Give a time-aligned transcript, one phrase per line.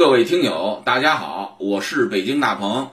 [0.00, 2.92] 各位听友，大家好，我是北京大鹏，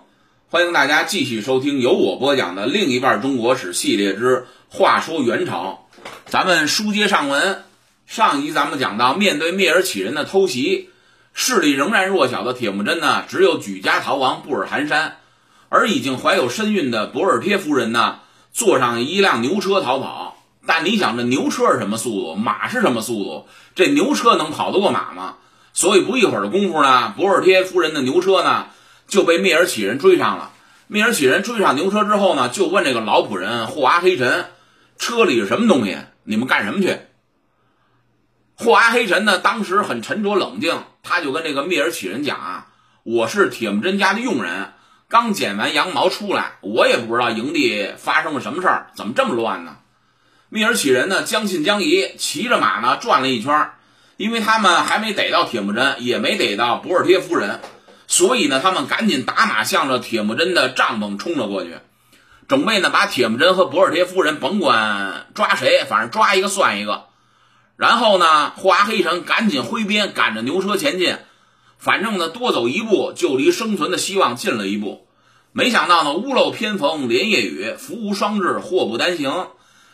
[0.52, 4.46] 欢迎大家继续收听由我播讲的另一半中国史系列之
[4.78, 5.88] 《话说元朝》。
[6.26, 7.64] 咱们书接上文，
[8.08, 10.90] 上一集咱们讲到，面对蔑尔乞人的偷袭，
[11.32, 15.16] 势力仍然弱小的铁木真呢，只有举家逃亡布尔寒山，
[15.70, 18.20] 而已经怀有身孕的博尔帖夫人呢，
[18.52, 20.36] 坐上一辆牛车逃跑。
[20.66, 22.36] 但你想，这牛车是什么速度？
[22.36, 23.48] 马是什么速度？
[23.76, 25.36] 这牛车能跑得过马吗？
[25.78, 28.66] 所以不一会儿的功夫呢，博尔帖夫人的牛车呢
[29.08, 30.52] 就被蔑尔乞人追上了。
[30.90, 34.48] 蔑尔乞人追上牛车之后呢，就问这个老仆人霍阿黑臣
[34.98, 35.96] ：“车里是什么东西？
[36.24, 36.98] 你们干什么去？”
[38.58, 42.70] 霍阿黑臣呢，当时很沉着冷静，他就跟这个蔑尔乞人讲啊
[43.06, 44.74] ：“我是铁木真家的佣人，
[45.08, 49.78] 刚剪完羊毛出来，我也不知道营地发生了什么事儿，怎么这么乱呢？”
[50.52, 53.70] 蔑尔乞人呢，将信将疑，骑着马呢转了一圈，
[54.18, 57.60] 因为他们还没逮到铁木真，也没逮到博尔帖夫人，
[58.08, 61.76] 所以呢，他们赶紧打马向着铁木真的帐篷冲了过去，
[62.48, 67.06] 准备呢把铁木真和博尔帖夫人甭管抓谁，反正抓一个算一个。
[67.76, 71.18] 然后呢，霍阿黑城赶紧挥鞭赶着牛车前进，
[71.78, 75.06] 反正呢多走一步就离生存的希望近了一步。
[75.52, 79.50] 没想到呢，屋漏偏逢连夜雨，福无双至，祸不单行。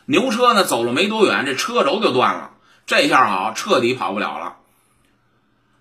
[0.06, 2.52] 牛车呢走了没多远，这车轴就断了。
[2.86, 4.58] 这下好，彻底跑不了了。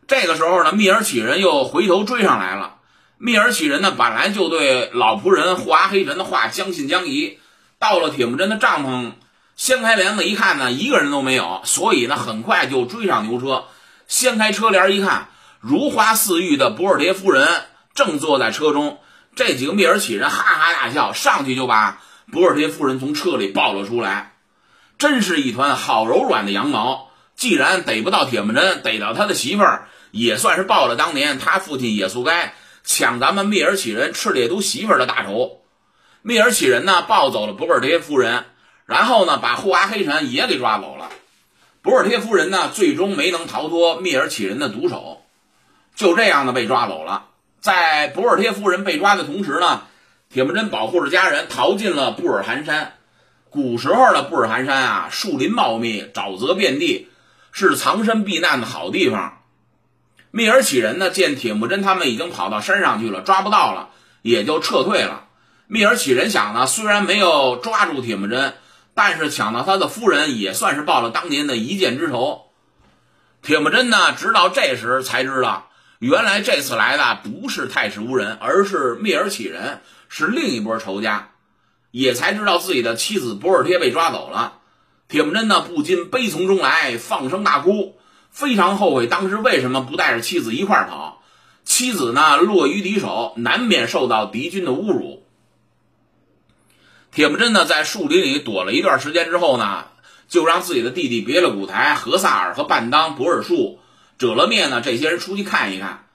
[0.07, 2.77] 这个时候呢，密尔乞人又回头追上来了。
[3.19, 7.39] 密尔乞人呢本来就对老仆人霍阿黑臣的话将信将疑，
[7.79, 9.13] 到了铁木真的帐篷，
[9.57, 13.65] 掀开帘子一看呢，一个人都没有，所以呢很快就追上牛车。
[14.09, 15.29] 掀开车帘一看，
[15.61, 17.49] 如花似玉的博尔帖夫人
[17.95, 18.99] 正坐在车中。
[19.35, 22.01] 这几个密尔乞人哈哈大笑，上去就把。
[22.31, 24.32] 博尔帖夫人从车里抱了出来，
[25.03, 27.11] 真是一团好柔软的羊毛。
[27.35, 35.63] 既然逮不到铁木真，逮到他的媳妇儿，也算是报了当年他父亲也速该抢咱们蔑尔乞人赤烈都媳妇儿的大仇。
[36.25, 38.45] 蔑尔乞人呢，抱走了博尔帖夫人，
[38.87, 41.11] 然后呢，把霍阿黑臣也给抓走了。
[41.83, 45.23] 博尔帖夫人呢，最终没能逃脱蔑尔乞人的毒手，
[45.97, 47.25] 就这样呢被抓走了。
[47.59, 49.83] 在博尔帖夫人被抓的同时呢。
[50.33, 52.95] 铁木真保护着家人逃进了布尔寒山。
[53.53, 57.09] 古时候的布尔寒山啊，树林茂密，沼泽遍地，
[57.53, 59.43] 是藏身避难的好地方。
[60.33, 63.91] 蔑尔乞人呢，见铁木真他们已经跑到山上去了，抓不到了，
[64.23, 65.27] 也就撤退了。
[65.69, 68.55] 蔑尔乞人想呢，虽然没有抓住铁木真，
[68.95, 72.47] 但是抢到他的夫人，也算是报了当年的一箭之仇。
[73.43, 79.83] 铁木真呢，直到这时才知道，原来这次来的不是太史无人，而是蔑尔乞人。
[80.09, 81.32] 是另一波仇家，
[81.93, 84.59] 也才知道自己的妻子博尔帖被抓走了。
[85.07, 87.97] 铁木真呢不禁悲从中来，放声大哭，
[88.31, 91.23] 非常后悔当时为什么不带着妻子一块跑。
[91.65, 95.23] 妻子呢落于敌手，难免受到敌军的侮辱。
[97.13, 99.85] 铁木真呢在树林里躲了一段时间之后呢，
[100.29, 103.79] 就让自己的弟弟别了古台、何萨尔和半当、博尔术、
[104.17, 106.07] 折了面呢这些人出去看一看，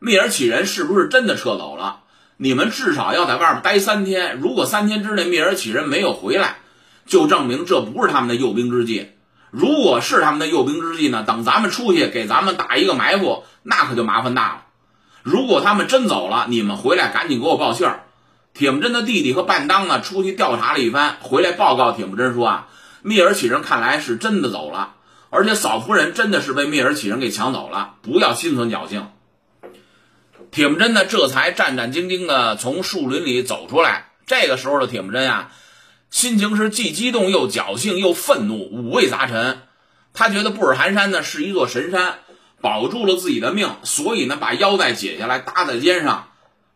[0.00, 2.02] 蔑尔乞人是不是真的撤走了。
[2.38, 6.58] 你们至少要在外面待三天，如果三天之内蔑尔乞人没有回来，
[7.06, 9.12] 就证明这不是他们的诱兵之计。
[9.50, 11.22] 如果是他们的诱兵之计呢？
[11.26, 14.62] 等咱们出去给咱们打一个埋伏，那可就麻烦大了。
[15.22, 18.04] 如果他们真走了，你们回来赶紧给我报信儿。
[18.52, 22.68] 铁木真的弟弟和半当呢，出去调查了一番，回来报告铁木真说啊，
[23.02, 24.94] 蔑尔乞人看来是真的走了，
[25.30, 29.06] 而且嫂夫人真的是被蔑尔乞人给抢走了，不要心存侥幸。
[30.56, 34.06] 铁木真呢，这才战战兢兢地从树林里走出来。
[34.26, 35.50] 这个时候的铁木真呀，
[36.08, 39.60] 心情是既激动又侥幸又愤怒，五味杂陈。
[40.14, 42.20] 他觉得布尔寒山呢是一座神山，
[42.62, 46.28] 保住了自己的命，所以呢把腰带解下来搭在肩上，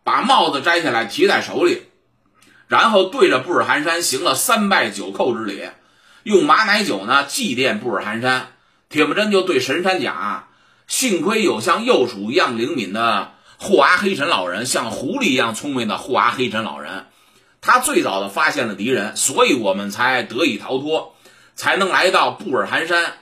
[0.05, 1.85] 把帽子摘下来提在手里，
[2.69, 5.63] 然后对着布尔寒山行了三拜九叩之礼，
[6.25, 8.49] 用马奶酒呢祭奠布尔寒山。
[8.91, 10.49] 铁木真就对神山讲
[10.87, 17.05] ：“幸亏有像幼鼠一样灵敏的。”霍阿黑臣老人像狐狸一样聪明的霍阿黑臣老人，
[17.61, 21.15] 他最早的发现了敌人，所以我们才得以逃脱，
[21.55, 23.13] 才能来到布尔寒山。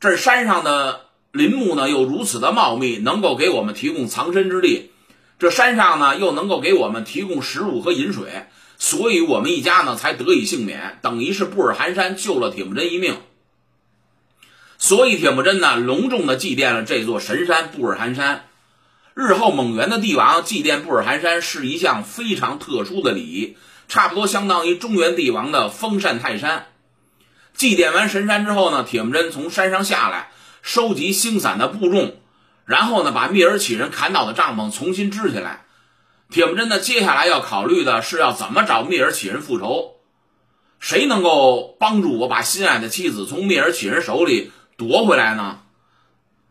[0.00, 4.90] 这山上的林木呢又如此的茂密，能够给我们提供藏身之地。
[5.38, 8.46] 这山上呢又能够给我们提供食物和饮水，
[8.78, 13.16] 所以我们一家呢才得以幸免，等于是布尔寒山救了铁木真一命。
[14.76, 18.46] 所以铁木真呢隆重的祭奠了这座神山布尔寒山。
[19.20, 23.56] 日后蒙元的帝王祭奠布尔寒山是一项非常特殊的礼仪，
[23.88, 26.66] 差不多相当于中原帝王的封禅泰山。
[27.52, 30.30] 祭奠完神山之后呢，铁木真从山上下来，
[30.62, 32.14] 收集星散的部众，
[32.64, 35.64] 然后呢，把蔑尔乞人砍倒的帐篷重新支起来。
[36.30, 39.94] 铁木真呢，接下来要考虑的是要怎么找蔑尔乞人复仇，
[40.78, 45.58] 谁能够帮助我把心爱的妻子从蔑尔乞人手里夺回来呢？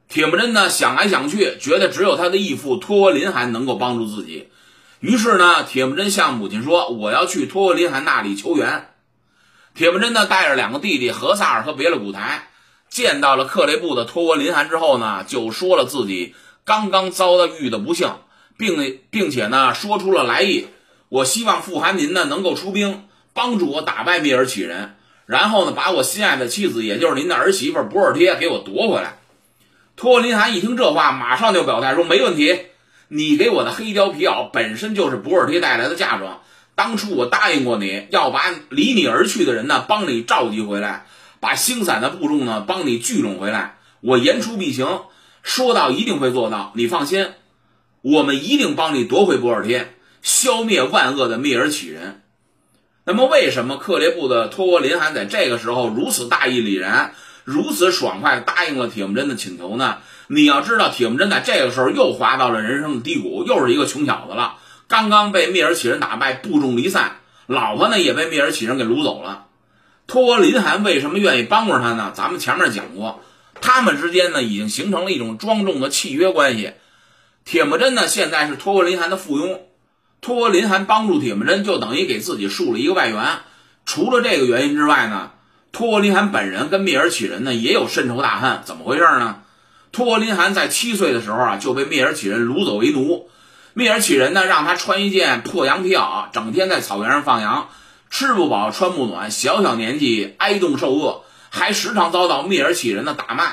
[0.09, 4.49] 铁木真呢，想来想去，觉得只有他的义父托沃林汗能够帮助自己。
[4.99, 8.89] 于是呢，铁木真向母亲说：“我要去托沃林汗那里求援。”
[9.75, 12.49] 铁木真呢，带着两个弟弟何萨尔和别勒古台，
[12.89, 16.33] 见到了克雷布的托沃林汗之后呢，就说了自己
[16.63, 18.09] 刚刚遭到遇的不幸。
[18.59, 20.65] 并并且呢，说出了来意。
[21.09, 24.95] 我希望富汗您呢能够出兵帮助我打败蔑尔乞人，
[25.27, 29.19] 然后呢把我心爱的妻子，也就是您的儿媳妇博尔贴给我夺回来。
[29.97, 32.57] 托林汗一听这话，马上就表态说：“没问题，
[33.07, 36.41] 你给我的黑貂皮袄本身就是博尔贴带来的嫁妆。
[36.75, 41.07] 当初我答应过你要把离你而去的人呢帮你召集回来，
[41.39, 43.77] 把星散的部众呢帮你聚拢回来。
[44.01, 45.01] 我言出必行，
[45.41, 47.29] 说到一定会做到，你放心。”
[48.03, 52.21] 我们一定帮你夺回博尔贴，消灭万恶的蔑尔乞人。
[53.03, 57.15] 那么，为什么克烈部的托沃林汗在这个时候如此大义凛然、
[57.47, 59.99] 如此爽快答应了铁木真的请求呢？
[60.27, 64.57] 你要知道，铁木真在这个时候又滑到了人生的低谷，又是一个穷小子了。
[64.89, 69.45] 刚刚被蔑尔乞人打败，部众离散，老婆呢也被蔑尔乞人给掳走了。
[70.07, 72.11] 托沃林汗为什么愿意帮助他呢？
[72.13, 73.23] 咱们前面讲过，
[73.61, 76.73] 他们之间呢已经形成了一种庄重的契约关系。
[77.45, 79.61] 铁木真呢，现在是托沃林汗的附庸，
[80.19, 83.39] 托沃林汗帮助铁木真，就等于给自己树了一个外援。
[83.85, 85.31] 除了这个原因之外呢，
[85.77, 88.61] 托沃林汗本人跟蔑尔乞人呢也有深仇大恨。
[88.65, 89.43] 怎么回事呢？
[89.91, 93.29] 托沃林汗在七岁的时候啊，就被蔑尔乞人掳走为奴。
[93.75, 97.69] 蔑尔乞人呢，让他穿一件破羊皮袄，整天在草原上放羊，
[98.09, 101.21] 吃不饱穿不暖，小小年纪挨冻受饿，
[101.51, 103.43] 还时常遭到蔑尔乞人的打骂。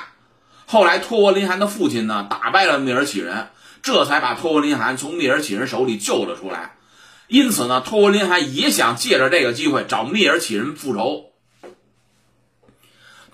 [0.64, 3.48] 后来托沃林汗的父亲呢，打败了蔑尔乞人。
[3.82, 6.76] 这才把托沃林汗从蔑尔乞人手里救了出来，
[7.28, 11.26] 因此呢，托沃林汗也想借着这个机会找蔑尔乞人复仇。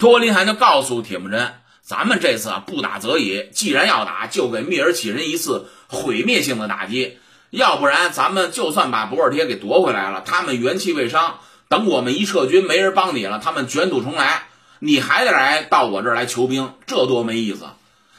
[0.00, 1.52] 托林汗就告诉铁木真
[1.84, 7.18] ：“咱们这次啊，不打则已，既然要打，就给蔑尔乞人一次毁灭性的打击，
[7.50, 14.44] 要不然咱们就算把博尔贴给夺回来了，他们元气未伤，等我们一撤军，没人帮你了，他们卷土重来，
[14.78, 17.66] 你还得来到我这儿来求兵，这多没意思。”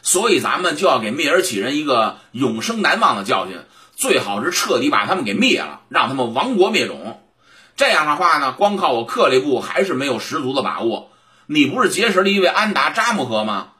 [0.03, 3.57] 所以咱们就要给蔑尔乞人一个永生难忘的教训，
[3.95, 7.19] 最好是彻底把他们给灭了，让他们亡国灭种。
[7.75, 11.07] 这样的话呢，光靠我克里布还是没有十足的把握。
[11.53, 13.71] 你不是结识了一位安达扎木合吗？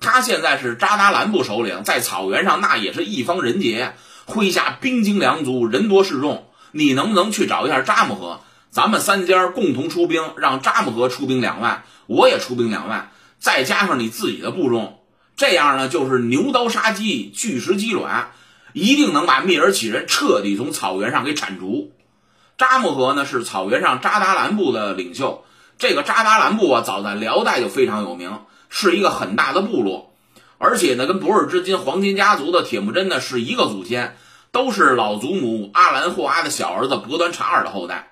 [0.00, 3.94] 他现在是扎达兰部首领，在草原上那也是一方人杰，
[4.28, 6.46] 麾下兵精粮足，人多势众。
[6.70, 8.42] 你能不能去找一下扎木合？
[8.70, 15.00] 咱们三家共同出兵，让扎木合出兵两万，我也出兵两万，再加上你自己的部众。
[15.34, 18.30] 这样呢，就是牛刀杀鸡，巨石击卵，
[18.72, 21.90] 一定能把蔑尔乞人彻底从草原上给铲除。
[22.56, 25.44] 扎木合呢是草原上扎达兰部的领袖，
[25.78, 30.14] 这个扎达兰部啊，早在辽代就非常有名，是一个很大的部落，
[30.58, 34.16] 而且呢，跟博尔之金黄金家族的铁木真呢是一个祖先，
[34.52, 38.10] 都是老祖母阿兰霍阿的小儿子伯端查尔的后代。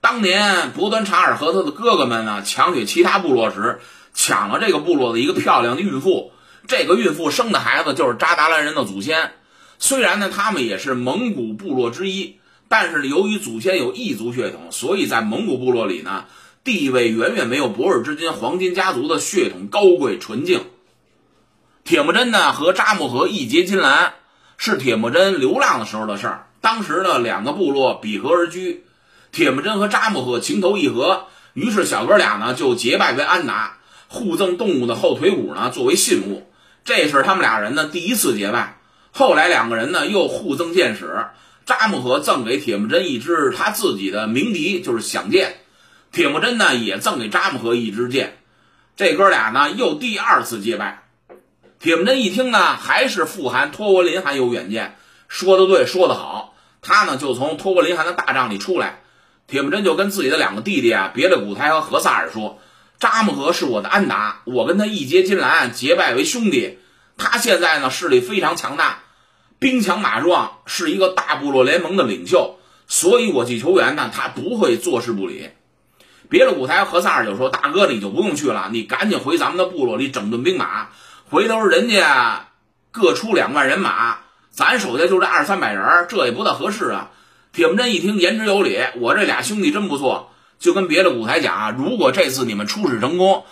[0.00, 3.80] 当年伯端查尔和他的哥哥们呢抢取其他部落时，
[4.14, 6.32] 抢了这个部落的一个漂亮的孕妇。
[6.66, 9.32] 这个孕妇生的孩子就是扎达兰人的祖先，
[9.78, 12.38] 虽然呢他们也是蒙古部落之一，
[12.68, 16.24] 但是由于祖先有异族血统，所以在蒙古部落里呢
[16.64, 20.64] 地位远远没有博尔之金黄金家族的血统高贵纯净。
[21.82, 24.14] 铁木真呢和扎木合义结金兰，
[24.56, 26.46] 是铁木真流浪的时候的事儿。
[26.60, 28.84] 当时呢两个部落比河而居，
[29.32, 36.46] 铁木真和扎木合情投意合，于是小哥俩呢就结拜为安达，互赠动物的后腿骨呢作为信物。
[36.84, 38.78] 这是他们俩人呢第一次结拜，
[39.10, 41.26] 后来两个人呢又互赠剑矢，
[41.66, 45.61] 扎木合赠给铁木真一支他自己的鸣笛，就是响箭，
[46.12, 48.36] 铁木真呢也赠给扎木合一支剑，
[48.96, 51.04] 这哥俩呢又第二次结拜。
[51.78, 59.00] 铁木真一听呢，还是富汗托沃林汗有远见，说的对，说的好，他呢就从托沃林汗的大帐里出来，
[59.46, 62.60] 铁木真就跟自己的两个弟弟啊，别的古台和何萨尔说。
[63.00, 66.78] 扎木合是我的安达，我跟他义结金兰，结拜为兄弟。
[67.16, 68.98] 他现在呢势力非常强大，
[69.58, 75.48] 兵强马壮，是一个大部落联盟的领袖，所以我去求援呢，他不会坐视不理。
[76.32, 80.88] 别的舞台和萨尔就说：“大哥，你就不用去了，你赶紧回咱们的部落里整顿兵马。
[81.28, 82.48] 回头人家
[82.90, 84.16] 各出两万人马，
[84.50, 87.10] 咱手下就这二三百人，这也不大合适啊。”
[87.52, 90.32] 铁木真一听，言之有理，我这俩兄弟真不错。
[90.58, 93.44] 就跟别的舞台讲啊，如果这次你们出使成功，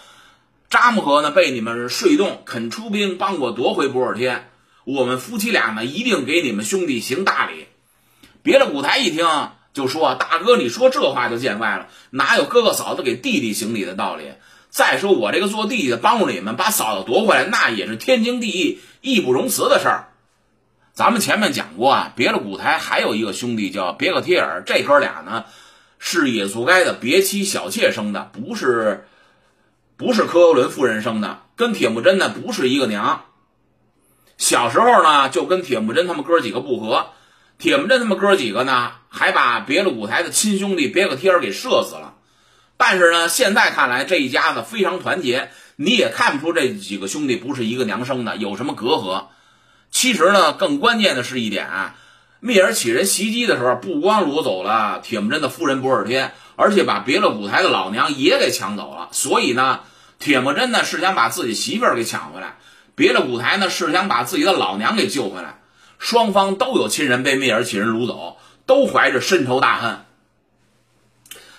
[0.71, 4.49] 扎木合呢被你们说动，肯出兵帮我夺回博尔天，
[4.85, 7.67] 我们夫妻俩呢一定给你们兄弟行大礼。”
[8.43, 9.27] 别的古台一听
[9.73, 14.33] 就说啊：“大哥，你说这话就见外了，哪有哥哥嫂子给弟弟行礼的道理？
[14.69, 20.07] 再说我这个做弟弟的帮助你们把嫂子夺回来，那也是天经地义、义不容辞的事儿。”
[20.93, 25.45] 咱们前面讲过啊，别的古台还有一个兄弟叫别克帖尔，这哥俩呢
[25.99, 29.07] 是野素该的别妻小妾生的，不是
[29.97, 33.25] 不是科尤伦夫人生的，跟铁木真呢不是一个娘。
[34.37, 37.11] 小时候呢就跟铁木真他们哥几个不和，
[37.61, 42.15] 铁木真他们哥几个呢还把别的古台的亲兄弟别克帖儿给射死了。
[42.79, 49.27] 但是呢，现在看来这一家子非常团结，你也看不出这几个兄弟不是一个娘生的，有什么隔阂。
[49.91, 51.97] 其实呢，更关键的是一点啊，
[52.41, 59.11] 密尔起人袭击的时候，不光掳走了铁木真的夫人博尔天，而且把别的古台的老娘也给抢走了。
[59.13, 59.81] 所以呢，
[60.19, 62.57] 铁木真呢是想把自己媳妇儿给抢回来，
[62.95, 65.60] 别的古台呢是想把自己的老娘给救回来。
[66.01, 70.07] 双方都有亲人被密尔起人掳走，都怀着深仇大恨。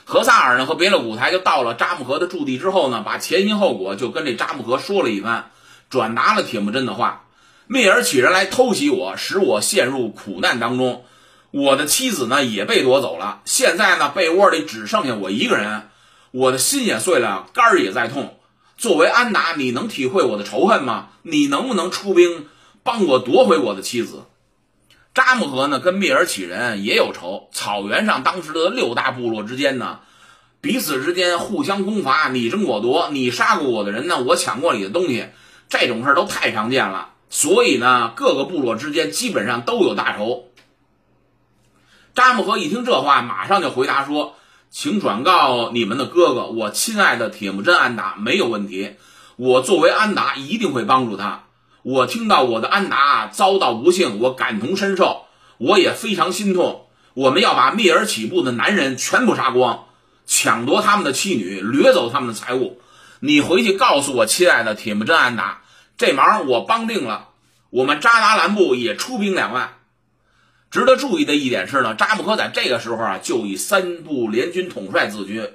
[0.04, 5.52] 何萨尔呢和别的古台就到了扎木合的驻地之后呢，把前因后果就跟这扎木合说了一番，
[5.90, 7.28] 转达了铁木真的话。
[7.70, 11.06] 蔑尔起人来偷袭我，使我陷入苦难当中。
[11.52, 13.42] 我的妻子呢也被夺走了。
[13.46, 15.88] 现在呢被窝里只剩下我一个人，
[16.32, 18.40] 我的心也碎了，肝儿也在痛。
[18.76, 21.10] 作为安达，你能体会我的仇恨吗？
[21.22, 22.48] 你能不能出兵
[22.84, 24.26] 帮我夺回我的妻子？
[25.14, 27.50] 扎木合呢跟蔑尔乞人也有仇。
[27.52, 30.00] 草原上当时的六大部落之间呢，
[30.62, 33.10] 彼此之间互相攻伐，你争我夺。
[33.12, 35.28] 你杀过我的人呢，我抢过你的东西，
[35.68, 37.10] 这种事都太常见了。
[37.30, 40.48] 所以呢，各个部落之间基本上都有大仇。
[42.16, 44.36] 扎木合一听这话，马上就回答说
[44.72, 48.96] ：“请转告你们的哥哥，我亲爱的铁木真安达没有问题。
[49.36, 51.44] 我作为安达，一定会帮助他。
[51.84, 55.26] 我听到我的安达遭到不幸，我感同身受，
[55.58, 56.88] 我也非常心痛。
[57.14, 59.86] 我们要把密尔起部的男人全部杀光，
[60.26, 62.80] 抢夺他们的妻女，掠走他们的财物。
[63.20, 65.62] 你回去告诉我亲爱的铁木真安达。”
[65.98, 67.28] 这忙我帮定了，
[67.70, 69.74] 我们扎达兰部也出兵两万。
[70.72, 75.48] 值得注意的一点是呢，扎木合在这个时候啊，就以三部联军统帅自居，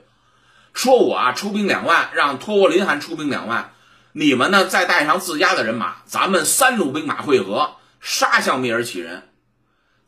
[0.73, 3.73] 说我啊出兵两万，让托沃林汗出兵两万，
[4.19, 9.25] 你们呢再带上自家的人马，咱们三路兵马会合，杀向蔑尔乞人。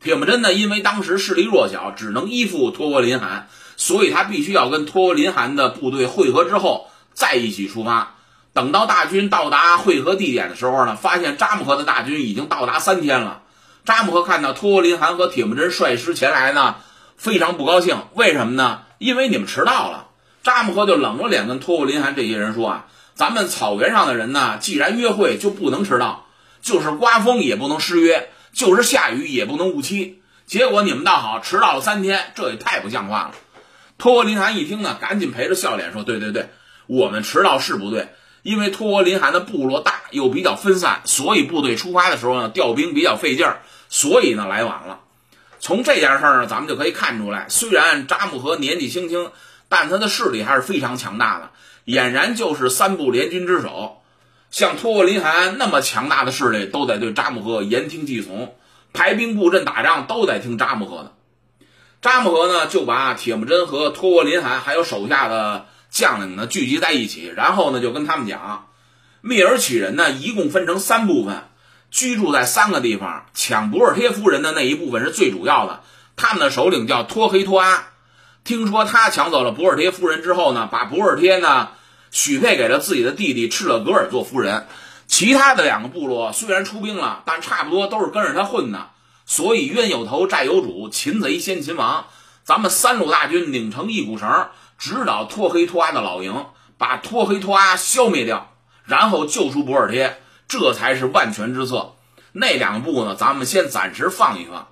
[0.01, 8.15] 铁木真呢，因为当时势力弱小，只能依附托沃林汗，所以他必须要跟托沃林汗的部队会合之后，再一起出发。
[8.51, 13.43] 等到大军到达会合地点的时候呢，发现扎木合的大军已经到达三天了。
[13.85, 16.77] 扎木合看到托林汗和铁木真率师前来呢，
[17.15, 17.95] 非常不高兴。
[18.15, 18.81] 为什么呢？
[18.97, 20.07] 因为你们迟到了。
[20.41, 22.87] 扎木合就冷着脸跟托林汗这些人说啊
[23.19, 26.25] ：“咱们草原上的人呢，既然约会就不能迟到，
[26.61, 30.21] 就是刮风也不能失约，就是下雨也不能误期。
[30.45, 33.31] 结果你们倒好，迟到了三天，这也太不像话了。”
[33.99, 36.49] 托林汗一听呢，赶紧陪着笑脸说：“对对对，
[36.87, 38.07] 我们迟到是不对。”
[38.41, 45.01] 因为托沃林汗的部落大又比较分散，所以部队出发的时候呢，调兵比较费劲儿，所以呢来晚了。
[45.59, 49.29] 从这件事儿呢，咱们就可以看出来，虽然扎木合年纪轻轻，
[49.69, 51.51] 但他的势力还是非常强大的，
[51.85, 54.01] 俨然就是三部联军之首。
[54.51, 58.55] 像托沃林汗那么强大的势力，都得对扎木合言听计从，
[58.91, 61.13] 排兵布阵打仗都得听扎木合的。
[62.01, 65.67] 扎木合呢，就把铁木真和托沃林汗还有手下的。
[65.91, 68.67] 将领呢聚集在一起，然后呢就跟他们讲，
[69.21, 71.49] 密尔起人呢一共分成三部分，
[71.89, 73.25] 居住在三个地方。
[73.33, 75.81] 抢博尔贴夫人的那一部分是最主要的，
[76.15, 77.87] 他们的首领叫托黑托阿。
[78.43, 81.69] 听说他抢走了博尔贴夫人之后呢，把博尔贴呢
[82.11, 84.67] 许配给了自己的弟弟赤勒格尔做夫人。
[85.07, 88.89] 其他的两个部落虽然出兵了，但差不多都是跟着他混的，
[89.25, 92.05] 所以冤有头债有主，擒贼先擒王。
[92.43, 94.47] 咱们三路大军拧成一股绳。
[94.77, 96.45] 直捣托黑托阿的老营，
[96.77, 98.53] 把托黑托阿消灭掉，
[98.85, 101.95] 然后救出博尔贴，这才是万全之策。
[102.31, 104.69] 那两步呢，咱们先暂时放一放。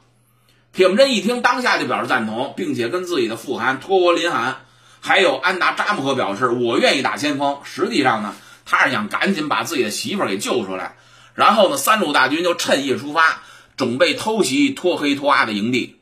[0.77, 4.57] 铁木真一听，当下就表示赞同，并且跟自己的副汗托沃林汗
[5.01, 10.95] 还有安达扎木合表示：“我愿意打先锋。”实际上呢，他是想赶紧把自己的媳妇给救出来。
[11.33, 13.41] 然后呢，三路大军就趁夜出发，
[13.75, 15.95] 准备偷袭托黑托阿的营地。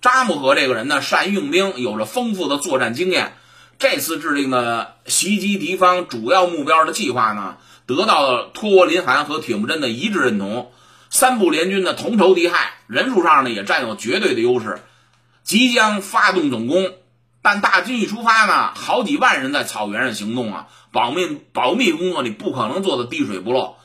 [0.00, 3.34] 扎木合这个人呢，善于用兵，有着丰富的作战经验。
[3.80, 7.56] 这次制定的袭击敌方主要目标的计划呢，
[7.86, 10.70] 得到了托沃林汗和铁木真的一致认同。
[11.14, 12.56] 三部联军的同仇敌忾，
[12.88, 14.80] 人数上呢也占有绝对的优势，
[15.44, 16.92] 即将发动总攻。
[17.40, 23.76] 但大军一出发呢，好几万人在草原上行动啊，保密保密工作你不可能做的滴水不漏。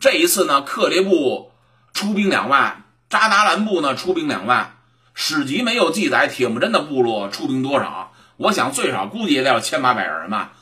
[0.00, 1.52] 这一次呢，克烈部。
[1.92, 4.76] 出兵两万，扎达兰部呢出兵两万，
[5.14, 10.52] 史籍没有记载铁木真的部落出兵多少，我想最少估计也得有千八百人吧。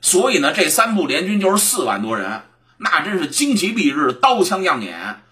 [0.00, 2.42] 所以呢，这三部联军就是四万多人，
[2.84, 5.22] 那真是旌旗蔽日，刀枪亮眼，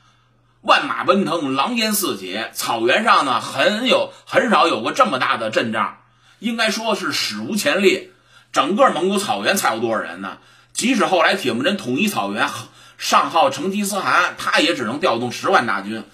[0.63, 2.41] 万马奔腾，狼烟四起。
[2.55, 5.99] 草原上呢，很有很少有过这么大的阵仗，
[6.39, 8.11] 应该说是史无前例。
[8.53, 10.39] 整个蒙古草原才有多少人呢？
[10.73, 12.49] 即使后来铁木真统一草原，
[12.97, 16.05] 上号成吉思汗，他也只能调动十万大军。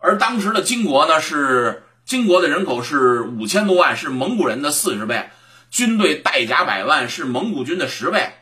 [0.00, 5.30] 而当时的金国呢，是金国的人口是五千多万，是蒙古人的四十倍。
[5.70, 8.32] 军队带甲百万，是蒙古军的十倍。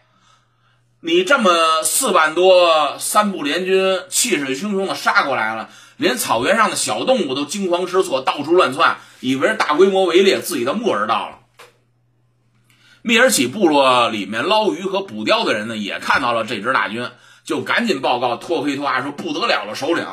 [1.00, 11.38] 你这么四万多三部联军气势汹汹的杀过来了，连草原上的小动物都惊慌失措，到处乱窜，以为是大规模围猎，自己的末日到了。
[13.02, 17.08] 密尔起部落里面捞鱼和捕雕的人呢，也看到了这支大军，
[17.44, 20.04] 就赶紧报告托黑托阿说：“不得了了，首领，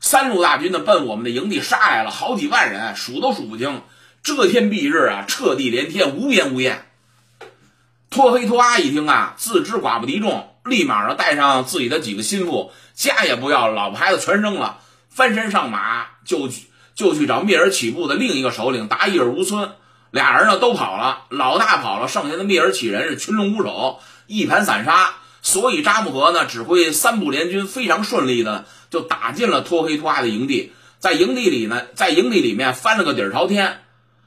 [0.00, 3.80] 三路大军呢奔我们的营地杀来了，好几万人，数都数不清。”
[4.22, 6.84] 遮天蔽日啊，彻地连天，无边无沿。
[8.10, 14.78] 托黑托阿一听啊，自知寡不敌众，立马呢带上自己的几个心腹，家也不要，老婆孩子全扔了，
[15.10, 16.48] 翻身上马就
[16.94, 19.72] 就去找灭尔起部的另一个首领达伊尔乌村。
[20.12, 25.14] 俩人呢都跑了，老大跑了，剩下的灭尔起人是群龙无首，一盘散沙。
[25.42, 33.82] 所以扎木合呢指挥三部联军非常顺利的就打进了托黑托阿的营地，在营地里呢，在营地里面翻了个底儿朝天。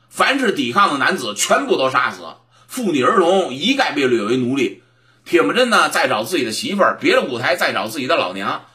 [0.10, 2.22] 凡是抵抗的男子，全部都杀死；
[2.70, 4.84] 妇女儿童一概被掠为奴隶。
[5.26, 8.66] 铁木真呢，再找自己的媳妇儿；别了古台，再找自己的老娘。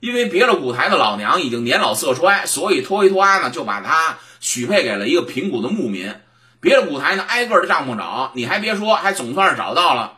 [0.00, 6.14] 因为别了古台的老娘已经年老色衰，所以托一托阿呢，就把她许配给了一个平谷的牧民。
[6.60, 10.14] 别了古台呢，挨个的帐篷找，你还别说，还总算是找到了。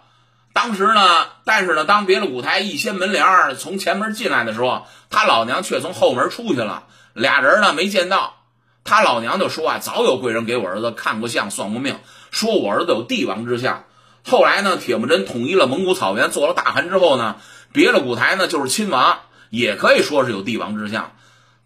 [0.52, 8.36] 当时呢，但是呢，当别了古台一掀门帘从前门进来的时候，他老娘却从后门出去了，俩人呢没见到。
[8.84, 11.98] 他老娘就说啊，早有贵人给我儿子看过相、算过命，
[12.34, 13.84] 说我儿子有帝王之相。
[14.24, 17.36] 后来呢，铁木真统一了蒙古草原，做了大汗之后呢，
[17.72, 19.20] 别了古台呢就是亲王，
[19.50, 21.12] 也可以说是有帝王之相。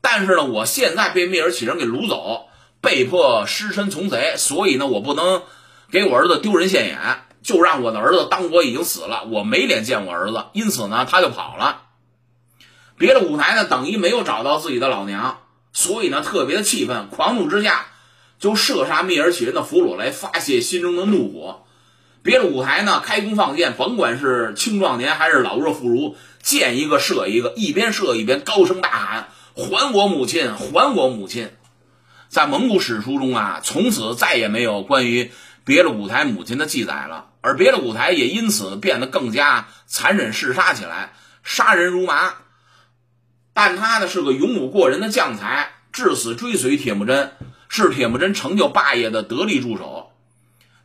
[0.03, 2.49] 但是呢，我现在被灭尔乞人给掳走，
[2.83, 5.43] 被迫失身从贼，所以呢，我不能
[5.91, 6.99] 给我儿子丢人现眼，
[7.43, 11.81] 就让我的儿子当我已经死了，我没脸见我儿子，因此呢，他就跑了。
[12.99, 15.39] 别的古台呢，等于没有找到自己的老娘。
[15.73, 17.87] 所以呢，特别的气愤，狂怒之下
[18.38, 21.64] 就射杀灭尔起人的俘虏来发泄心中的怒火。
[22.22, 30.55] 别的舞台呢，开弓放箭，甭管是青壮年还是老弱妇孺，见一个射一个，一边射一边高声大喊：“还我母亲！
[30.55, 31.51] 还我母亲！”
[32.29, 35.31] 在蒙古史书中啊，从此再也没有关于
[35.64, 42.35] 别的舞台母亲的记载了，而别的舞台也因此变得更加残忍嗜杀起来，杀人如麻。
[43.55, 47.33] 但他呢是个勇武过人的将才，至死追随铁木真，
[47.69, 50.11] 是铁木真成就霸业的得力助手。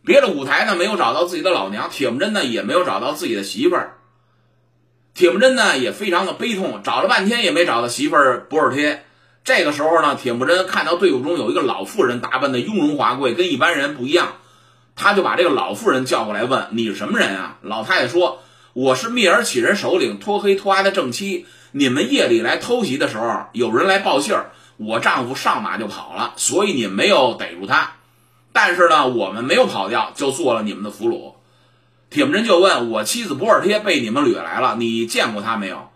[0.06, 3.98] 别的舞台呢没有找到自己的老娘，铁木真呢也没有找到自己的媳妇儿。
[5.14, 9.06] 铁木真呢也非常的悲痛，找了半天也没找到媳妇儿博尔贴。
[9.44, 14.38] 这个时候呢，铁木真看到队伍中有一个老妇人打扮的雍容华贵，跟一般人不一样，
[14.96, 18.42] 他就把这个老妇人叫过来问：“你是什么人啊？”老太太说
[18.74, 27.94] ：“我是密尔起人首领托黑托阿的正妻。”你们夜里来偷袭的时候，有人来报信儿，我丈夫上马就跑了，所以你没有逮住他。
[28.52, 31.34] 但是呢，我们没有跑掉，就做了你们的俘虏。
[32.10, 35.90] 铁木真就问我妻子博尔贴被你们掠来了，你见过他没有？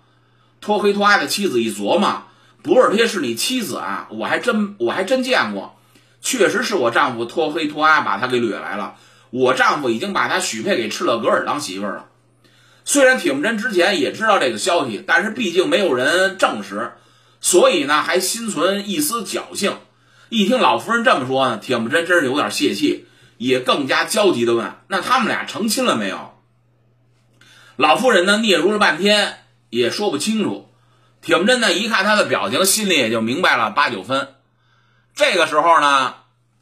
[0.60, 2.24] 托黑托阿的妻子一琢磨，
[2.64, 5.78] 博尔贴是你妻子啊，我还真我还真见过，
[6.20, 8.96] 确实是我丈夫托黑托阿把他给掠来了。
[9.30, 12.06] 我丈夫已经把他许配给赤勒格尔当媳妇了。
[12.86, 16.94] 虽然铁木真之前也知道这个消息，但是毕竟没有人证实，
[17.40, 19.78] 所以呢还心存一丝侥幸。
[20.30, 23.06] 一听老夫人这么说呢，铁木真真是有点泄气，
[23.38, 26.34] 也更加焦急的问：“那他们俩成亲了没有？”
[27.78, 30.70] 老夫人呢嗫嚅了半天也说不清楚。
[31.22, 34.36] 铁木真呢一看他的表情，心里也就明白了八九分。
[35.16, 36.16] 这个时候呢，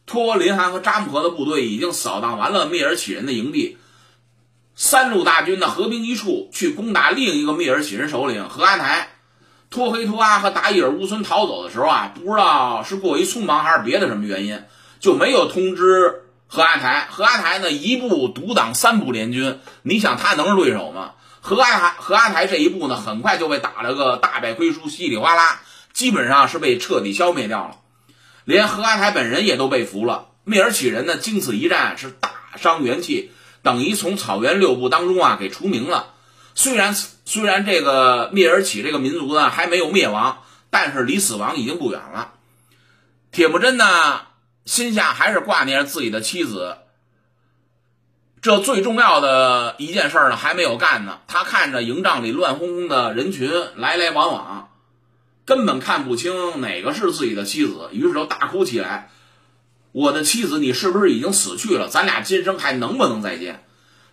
[0.05, 3.77] 托林汗和扎木合的部队已经扫荡完了密尔起人的营地。
[4.75, 9.14] 三路大军呢合兵一处，去攻打另一个密尔起人首领和阿台。
[9.75, 14.63] 托黑托阿和达伊尔乌孙逃走的时候啊，不知道是过于匆忙还是别的什么原因，
[15.01, 17.07] 就没有通知和阿台。
[17.11, 21.11] 和阿台呢一步独挡三部联军，你想他能是对手吗？
[21.41, 25.59] 和阿台和阿台这一步呢，很快就被打了个大败亏输，稀里哗啦，
[25.91, 27.75] 基本上是被彻底消灭掉了。
[28.45, 30.27] 连和阿台本人也都被俘了。
[30.45, 33.29] 灭尔起人呢，经此一战是大伤元气。
[33.61, 36.13] 等于从草原六部当中啊给除名了，
[36.55, 42.33] 虽然虽然这个蔑尔乞这个民族呢还没有灭亡，但是离死亡已经不远了。
[43.31, 44.21] 铁木真呢，
[44.65, 46.77] 心下还是挂念着自己的妻子。
[48.41, 51.19] 这最重要的一件事呢，还没有干呢。
[51.27, 54.69] 他看着营帐里乱哄哄的人群来来往往，
[55.45, 59.09] 根本看不清哪个是自己的妻子，于是就大哭起来
[59.91, 61.89] ：“我的妻子，你是不是已经死去了？
[61.89, 63.65] 咱俩今生还能不能再见？”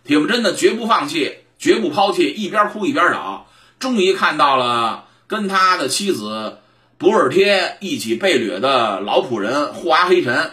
[0.03, 3.47] 铁木真呢，绝不放弃，绝不抛弃，一边哭一边找，
[3.79, 6.57] 终于看到了跟他的妻子
[6.97, 10.51] 博尔贴一起被掠的老仆人霍阿黑臣。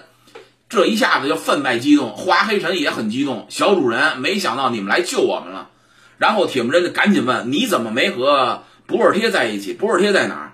[0.69, 3.47] 这一下子就分外激动，花黑臣也很激动。
[3.49, 5.71] 小主人，没想到你们来救我们了。
[6.17, 9.73] 然后铁木真就赶紧问：“你怎么没和博尔贴在一起？
[9.73, 10.53] 博尔贴在哪儿？”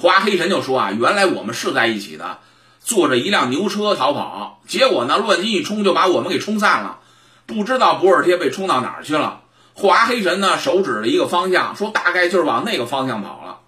[0.00, 2.38] 花黑臣就说：“啊，原来我们是在一起的，
[2.80, 7.00] 坐着一辆牛车逃跑，结果呢，乱军一冲就把我们给冲散了。
[7.46, 9.42] 不知道博尔贴被冲到哪儿去了。”
[9.76, 13.58] 华黑神呢，手指了一个方向，说：“大概就是往那个方向跑了。”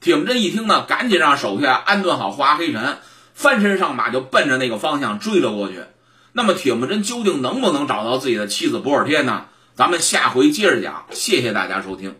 [0.00, 2.98] 铁木真一听呢，赶紧让手下安顿好华黑神。
[3.34, 5.80] 翻身上马就奔着那个方向追了过去。
[6.32, 9.46] 那么铁木真究竟能不能找到自己的妻子博尔贴呢？
[9.74, 11.06] 咱们下回接着讲。
[11.10, 12.16] 谢谢大家收听。